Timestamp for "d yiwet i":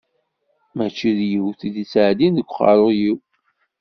1.17-1.69